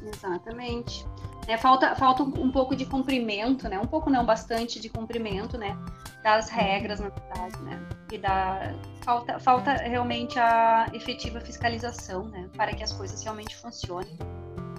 [0.02, 1.06] Exatamente.
[1.48, 3.80] É, falta falta um pouco de cumprimento, né?
[3.80, 5.78] Um pouco não, bastante de cumprimento, né?
[6.22, 7.80] Das regras, na verdade, né?
[8.12, 12.50] E da falta falta realmente a efetiva fiscalização, né?
[12.56, 14.18] Para que as coisas realmente funcionem,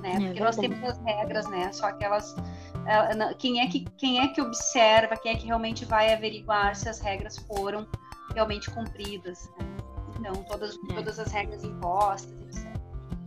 [0.01, 0.15] né?
[0.15, 1.73] É Porque nós temos as regras, né?
[1.73, 2.35] Só que elas
[3.39, 7.01] quem é que quem é que observa, quem é que realmente vai averiguar se as
[7.01, 7.87] regras foram
[8.35, 9.67] realmente cumpridas, né?
[10.19, 10.95] Então todas é.
[10.95, 12.69] todas as regras impostas, etc.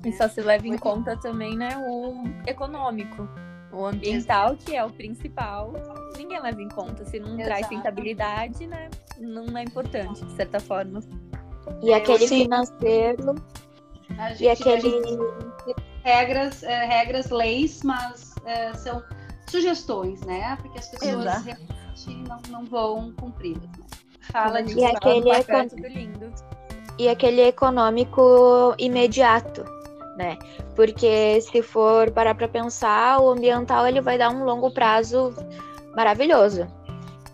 [0.03, 3.27] E só se leva em conta também, né, o econômico.
[3.71, 5.71] O ambiental, que é o principal,
[6.17, 7.05] ninguém leva em conta.
[7.05, 7.45] Se não Exato.
[7.45, 8.89] traz rentabilidade, né?
[9.17, 10.99] Não é importante, de certa forma.
[11.81, 12.43] E aquele Sim.
[12.43, 13.35] financeiro.
[14.39, 14.91] e aquele.
[16.03, 19.03] Regras, é, regras, leis, mas é, são
[19.47, 20.57] sugestões, né?
[20.61, 21.43] Porque as pessoas Exato.
[21.43, 23.61] realmente não, não vão cumpri-las.
[23.61, 23.85] Né?
[24.31, 25.67] Fala de e aquele, econ...
[26.97, 29.63] e aquele econômico imediato
[30.15, 30.37] né?
[30.75, 35.33] Porque se for parar para pensar, o ambiental ele vai dar um longo prazo
[35.95, 36.67] maravilhoso.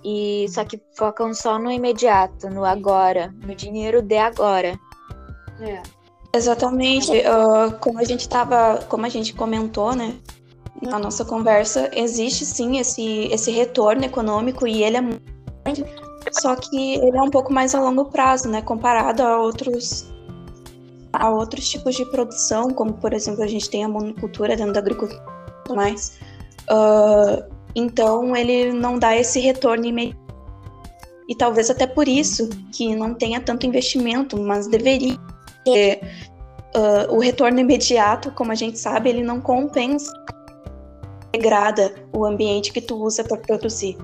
[0.04, 4.80] E só que focam só no imediato, no agora, no dinheiro de agora.
[5.60, 5.82] É.
[6.34, 10.16] Exatamente, uh, como a gente tava, como a gente comentou, né?
[10.82, 15.38] Na nossa conversa, existe sim esse, esse retorno econômico e ele é muito
[16.32, 18.62] só que ele é um pouco mais a longo prazo, né?
[18.62, 20.08] Comparado a outros
[21.14, 24.80] a outros tipos de produção, como por exemplo a gente tem a monocultura dentro da
[24.80, 25.24] agricultura
[25.70, 26.18] e mais.
[26.70, 27.44] Uh,
[27.76, 30.28] então ele não dá esse retorno imediato.
[31.30, 35.18] E talvez até por isso que não tenha tanto investimento, mas deveria
[35.74, 36.02] ter
[36.76, 40.12] uh, o retorno imediato, como a gente sabe, ele não compensa,
[41.32, 43.98] degrada o ambiente que tu usa para produzir.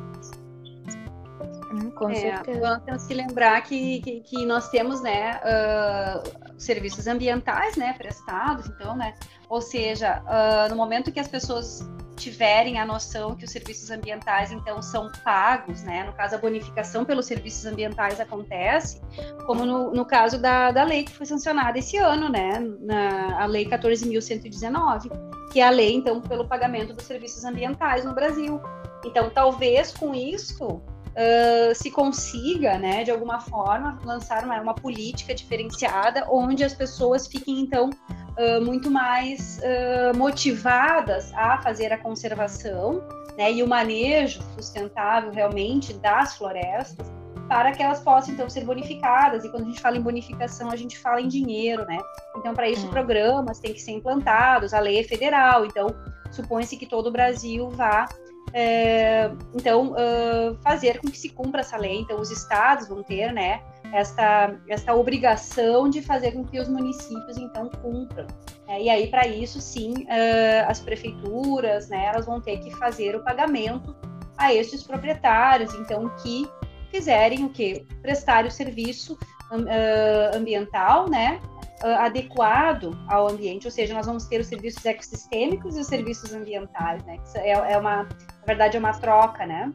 [1.96, 2.82] Com é, certeza.
[2.86, 8.96] Temos que lembrar que, que, que nós temos, né, uh, serviços ambientais, né, prestados, então,
[8.96, 9.14] né,
[9.48, 14.52] ou seja, uh, no momento que as pessoas tiverem a noção que os serviços ambientais
[14.52, 16.04] então são pagos, né?
[16.04, 19.02] No caso a bonificação pelos serviços ambientais acontece,
[19.46, 22.60] como no, no caso da, da lei que foi sancionada esse ano, né?
[22.80, 25.10] Na a lei 14.119,
[25.52, 28.62] que é a lei então pelo pagamento dos serviços ambientais no Brasil.
[29.06, 30.82] Então talvez com isso
[31.14, 37.28] uh, se consiga, né, de alguma forma, lançar uma, uma política diferenciada onde as pessoas
[37.28, 43.02] fiquem, então, uh, muito mais uh, motivadas a fazer a conservação
[43.38, 47.12] né, e o manejo sustentável realmente das florestas
[47.48, 49.44] para que elas possam então ser bonificadas.
[49.44, 52.00] E quando a gente fala em bonificação, a gente fala em dinheiro, né?
[52.38, 52.90] Então, para isso, é.
[52.90, 55.88] programas têm que ser implantados, a lei é federal, então
[56.32, 58.08] supõe-se que todo o Brasil vá
[58.54, 62.00] é, então, uh, fazer com que se cumpra essa lei.
[62.00, 63.62] Então, os estados vão ter, né,
[63.92, 68.28] esta, esta obrigação de fazer com que os municípios, então, cumpram.
[68.68, 73.16] É, e aí, para isso, sim, uh, as prefeituras, né, elas vão ter que fazer
[73.16, 73.96] o pagamento
[74.38, 76.48] a estes proprietários, então, que
[76.92, 77.88] fizerem o quê?
[78.04, 79.18] Prestar o serviço
[79.52, 81.42] uh, ambiental, né,
[82.00, 87.04] adequado ao ambiente, ou seja, nós vamos ter os serviços ecossistêmicos e os serviços ambientais,
[87.04, 87.18] né?
[87.36, 88.08] É, é uma,
[88.44, 89.72] na verdade, é uma troca, né?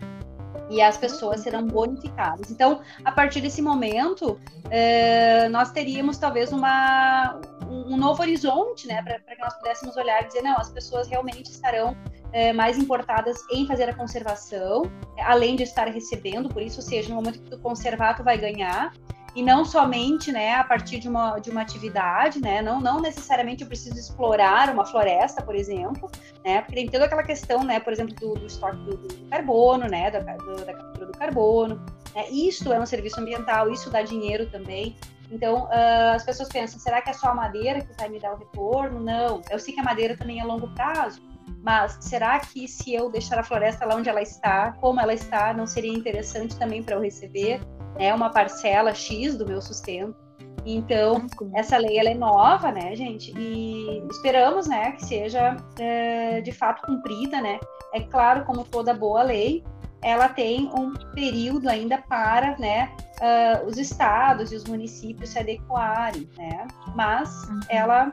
[0.70, 2.50] E as pessoas serão bonificadas.
[2.50, 4.38] Então, a partir desse momento,
[4.70, 10.26] eh, nós teríamos talvez uma, um novo horizonte, né, para que nós pudéssemos olhar e
[10.26, 11.96] dizer, não, as pessoas realmente estarão
[12.34, 14.82] eh, mais importadas em fazer a conservação,
[15.18, 18.36] além de estar recebendo por isso, ou seja, no momento que tu conservar, tu vai
[18.36, 18.92] ganhar
[19.38, 23.62] e não somente né, a partir de uma, de uma atividade, né, não, não necessariamente
[23.62, 26.10] eu preciso explorar uma floresta, por exemplo,
[26.44, 29.86] né, porque tem toda aquela questão, né, por exemplo, do, do estoque do, do, carbono,
[29.86, 31.76] né, da, do, da captura do carbono,
[32.16, 34.96] né, isso é um serviço ambiental, isso dá dinheiro também,
[35.30, 38.32] então, uh, as pessoas pensam, será que é só a madeira que vai me dar
[38.32, 38.98] o retorno?
[38.98, 41.20] Não, eu sei que a madeira também é a longo prazo,
[41.62, 45.52] mas será que se eu deixar a floresta lá onde ela está, como ela está,
[45.52, 47.60] não seria interessante também para eu receber?
[47.96, 50.16] Né, uma parcela X do meu sustento.
[50.64, 53.32] Então, essa lei ela é nova, né, gente?
[53.36, 57.58] E esperamos, né, que seja é, de fato cumprida, né?
[57.94, 59.64] É claro, como toda boa lei,
[60.02, 66.28] ela tem um período ainda para, né, uh, os estados e os municípios se adequarem,
[66.36, 66.66] né?
[66.94, 67.60] Mas uhum.
[67.68, 68.12] ela,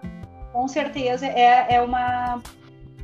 [0.51, 2.41] com certeza, é, é uma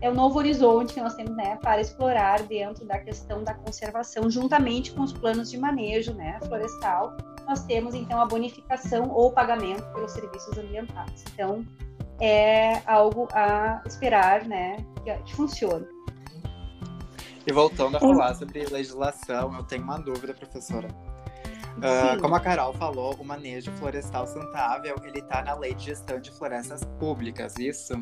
[0.01, 4.29] é um novo horizonte que nós temos né, para explorar dentro da questão da conservação,
[4.29, 7.15] juntamente com os planos de manejo né, florestal.
[7.47, 11.23] Nós temos, então, a bonificação ou pagamento pelos serviços ambientais.
[11.33, 11.63] Então,
[12.19, 15.85] é algo a esperar né, que, que funcione.
[17.45, 20.87] E voltando a falar sobre legislação, eu tenho uma dúvida, professora.
[21.77, 26.19] Uh, como a Carol falou, o manejo florestal sustentável, ele está na Lei de Gestão
[26.19, 27.93] de Florestas Públicas, isso?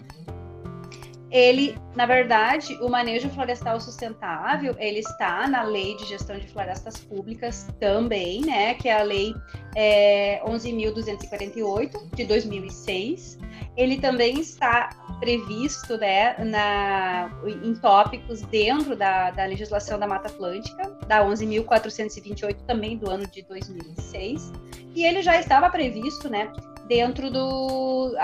[1.31, 6.97] Ele, na verdade, o manejo florestal sustentável, ele está na Lei de Gestão de Florestas
[6.97, 9.35] Públicas também, né, que é a Lei
[9.75, 13.37] é, 11.248 de 2006.
[13.75, 14.89] Ele também está
[15.19, 22.97] previsto, né, na, em tópicos dentro da, da legislação da Mata Atlântica, da 11.428 também
[22.97, 24.51] do ano de 2006.
[24.95, 26.51] E ele já estava previsto, né,
[26.87, 28.15] dentro do,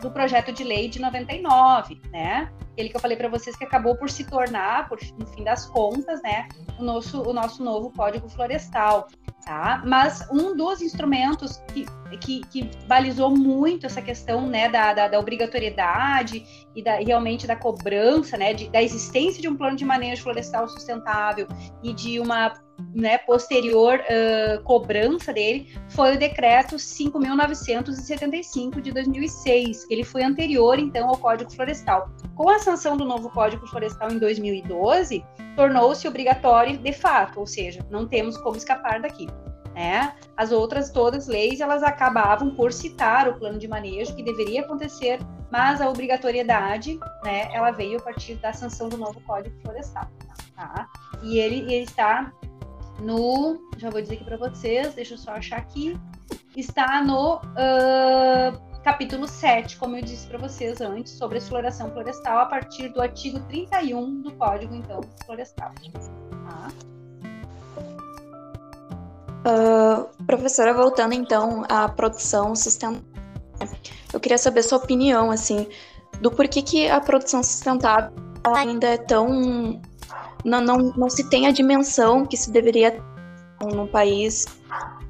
[0.00, 2.50] do projeto de lei de 99, né?
[2.76, 5.66] Ele que eu falei para vocês que acabou por se tornar, por, no fim das
[5.66, 9.08] contas, né, o nosso, o nosso novo Código Florestal.
[9.44, 9.82] Tá?
[9.84, 11.84] Mas um dos instrumentos que,
[12.18, 17.54] que, que balizou muito essa questão né, da, da, da obrigatoriedade e da, realmente da
[17.54, 21.46] cobrança, né, de, da existência de um plano de manejo florestal sustentável
[21.82, 22.54] e de uma
[22.94, 30.78] né, posterior uh, cobrança dele foi o decreto 5.975 de 2006, que ele foi anterior
[30.78, 32.08] então ao Código Florestal.
[32.36, 35.24] Com a sanção do novo Código Florestal em 2012,
[35.56, 39.26] tornou-se obrigatório de fato, ou seja, não temos como escapar daqui.
[39.74, 40.14] Né?
[40.36, 45.18] As outras todas leis elas acabavam por citar o plano de manejo que deveria acontecer,
[45.50, 50.08] mas a obrigatoriedade, né, ela veio a partir da sanção do novo Código Florestal.
[50.54, 50.86] Tá?
[51.24, 52.32] E ele, ele está
[53.04, 55.98] no, já vou dizer aqui para vocês, deixa eu só achar aqui,
[56.56, 62.46] está no uh, capítulo 7, como eu disse para vocês antes, sobre exploração florestal, a
[62.46, 65.72] partir do artigo 31 do Código, então, Florestal.
[66.48, 66.72] Tá?
[69.46, 73.04] Uh, professora, voltando então à produção sustentável,
[74.12, 75.68] eu queria saber sua opinião, assim,
[76.20, 78.12] do porquê que a produção sustentável
[78.44, 79.80] ainda é tão
[80.44, 83.02] não, não, não se tem a dimensão que se deveria ter
[83.74, 84.46] num país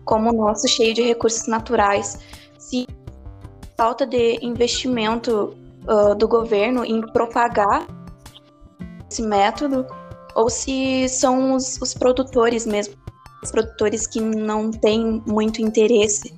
[0.05, 2.19] como o nosso, cheio de recursos naturais.
[2.59, 2.87] Se
[3.77, 5.57] falta de investimento
[5.89, 7.87] uh, do governo em propagar
[9.11, 9.87] esse método,
[10.35, 12.95] ou se são os, os produtores mesmo,
[13.43, 16.37] os produtores que não têm muito interesse.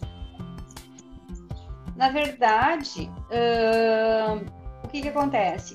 [1.96, 4.55] Na verdade, uh,
[4.96, 5.74] que, que acontece?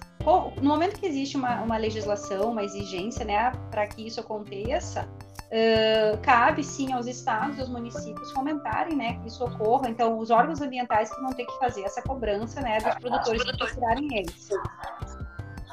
[0.62, 5.08] no momento que existe uma, uma legislação, uma exigência, né, para que isso aconteça,
[5.48, 9.90] uh, cabe sim aos estados e aos municípios fomentarem, né, que isso ocorra.
[9.90, 13.74] Então, os órgãos ambientais que vão ter que fazer essa cobrança, né, dos produtores que
[13.74, 14.50] tirarem eles.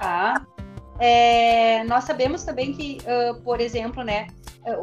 [0.00, 0.46] Tá?
[0.98, 4.28] É, nós sabemos também que, uh, por exemplo, né,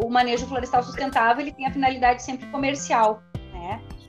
[0.03, 3.21] o manejo florestal sustentável ele tem a finalidade sempre comercial?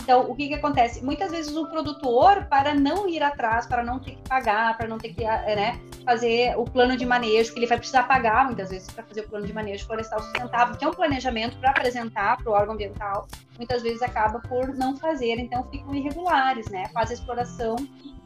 [0.06, 1.04] Então, o que, que acontece?
[1.04, 4.98] Muitas vezes o produtor, para não ir atrás, para não ter que pagar, para não
[4.98, 8.88] ter que né, fazer o plano de manejo, que ele vai precisar pagar muitas vezes
[8.88, 12.48] para fazer o plano de manejo florestal sustentável, que é um planejamento para apresentar para
[12.48, 13.26] o órgão ambiental,
[13.56, 16.86] muitas vezes acaba por não fazer, então ficam irregulares, né?
[16.94, 17.74] Faz a exploração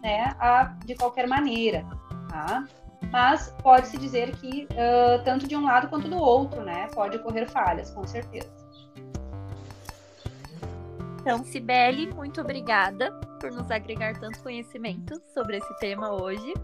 [0.02, 1.82] né, a, de qualquer maneira.
[2.28, 2.62] Tá?
[3.10, 6.88] Mas pode-se dizer que uh, tanto de um lado quanto do outro, né?
[6.94, 8.59] Pode ocorrer falhas, com certeza.
[11.20, 16.54] Então, Cibele, muito obrigada por nos agregar tanto conhecimento sobre esse tema hoje.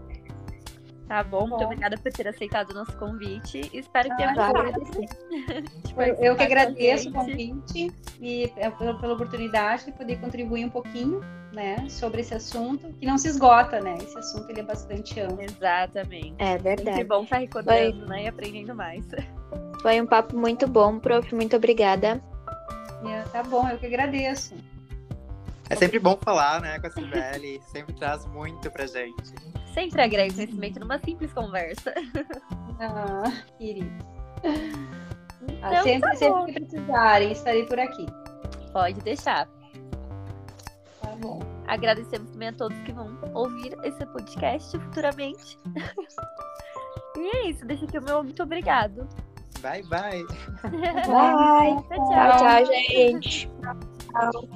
[1.07, 1.41] Tá bom?
[1.41, 1.49] bom.
[1.49, 3.69] Muito obrigada por ter aceitado o nosso convite.
[3.71, 4.51] Espero que tenha ah,
[6.05, 10.69] eu, eu que agradeço o convite e é, pela, pela, oportunidade de poder contribuir um
[10.69, 11.21] pouquinho
[11.53, 13.95] né, sobre esse assunto, que não se esgota, né?
[14.01, 15.41] Esse assunto ele é bastante amplo.
[15.41, 16.35] Exatamente.
[16.39, 17.01] É verdade.
[17.01, 18.09] É bom estar recordando, Foi...
[18.09, 18.23] né?
[18.23, 19.05] E aprendendo mais.
[19.81, 21.33] Foi um papo muito bom, prof.
[21.33, 22.21] Muito obrigada.
[23.31, 24.55] Tá bom, eu que agradeço.
[25.69, 29.33] É sempre bom falar, né, com a Cibele, sempre traz muito pra gente.
[29.73, 31.93] Sempre agrega conhecimento numa simples conversa.
[32.79, 33.23] Ah,
[33.57, 33.89] querido.
[35.41, 38.05] Então, ah, sempre, tá sempre que precisarem, estarei por aqui.
[38.71, 39.47] Pode deixar.
[41.01, 41.39] Tá bom.
[41.65, 45.57] Agradecemos também a todos que vão ouvir esse podcast futuramente.
[47.17, 49.09] e é isso, deixa aqui o meu muito obrigado.
[49.61, 50.23] Bye, bye.
[50.63, 51.75] Bye.
[51.89, 53.49] tchau, tchau, tchau gente.
[54.11, 54.47] Tchau.